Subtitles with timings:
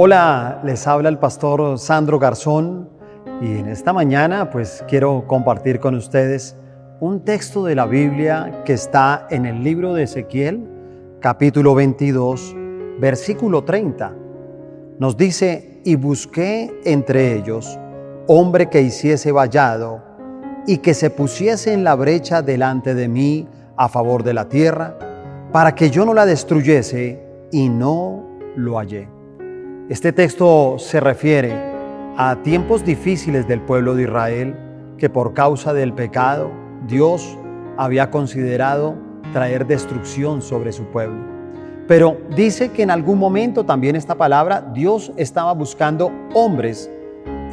[0.00, 2.88] Hola, les habla el pastor Sandro Garzón
[3.42, 6.54] y en esta mañana pues quiero compartir con ustedes
[7.00, 10.64] un texto de la Biblia que está en el libro de Ezequiel,
[11.18, 12.54] capítulo 22,
[13.00, 14.14] versículo 30.
[15.00, 17.76] Nos dice, y busqué entre ellos
[18.28, 20.00] hombre que hiciese vallado
[20.68, 24.96] y que se pusiese en la brecha delante de mí a favor de la tierra,
[25.50, 27.20] para que yo no la destruyese,
[27.50, 28.22] y no
[28.54, 29.17] lo hallé.
[29.88, 31.50] Este texto se refiere
[32.18, 34.54] a tiempos difíciles del pueblo de Israel
[34.98, 36.50] que por causa del pecado
[36.86, 37.38] Dios
[37.78, 38.96] había considerado
[39.32, 41.24] traer destrucción sobre su pueblo.
[41.86, 46.90] Pero dice que en algún momento también esta palabra Dios estaba buscando hombres.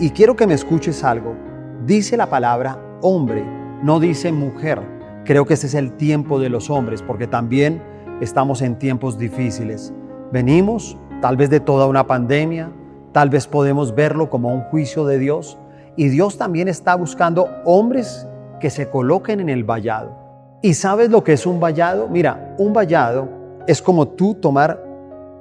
[0.02, 1.38] Y quiero que me escuches algo.
[1.86, 3.46] Dice la palabra hombre,
[3.82, 4.82] no dice mujer.
[5.24, 7.82] Creo que ese es el tiempo de los hombres porque también
[8.20, 9.94] estamos en tiempos difíciles.
[10.34, 12.72] Venimos tal vez de toda una pandemia,
[13.12, 15.58] tal vez podemos verlo como un juicio de Dios.
[15.96, 18.28] Y Dios también está buscando hombres
[18.60, 20.16] que se coloquen en el vallado.
[20.62, 22.08] ¿Y sabes lo que es un vallado?
[22.10, 23.28] Mira, un vallado
[23.66, 24.80] es como tú tomar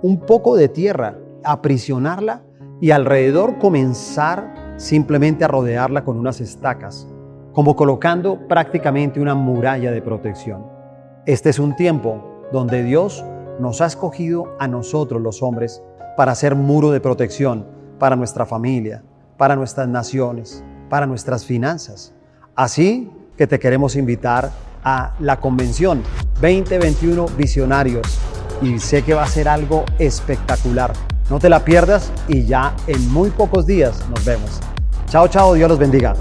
[0.01, 2.41] un poco de tierra, aprisionarla
[2.81, 7.07] y alrededor comenzar simplemente a rodearla con unas estacas,
[7.53, 10.65] como colocando prácticamente una muralla de protección.
[11.27, 13.23] Este es un tiempo donde Dios
[13.61, 15.83] nos ha escogido a nosotros los hombres
[16.17, 17.67] para ser muro de protección
[17.99, 19.03] para nuestra familia,
[19.37, 22.13] para nuestras naciones, para nuestras finanzas.
[22.55, 24.51] Así que te queremos invitar
[24.85, 26.03] a la convención
[26.41, 28.19] 2021 Visionarios
[28.63, 30.93] y sé que va a ser algo espectacular.
[31.31, 34.61] No te la pierdas y ya en muy pocos días nos vemos.
[35.09, 36.15] Chao, chao, Dios los bendiga.